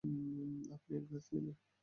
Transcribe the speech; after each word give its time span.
আপনি 0.73 0.91
এক-গ্লাস 0.97 1.25
নিবেন? 1.33 1.55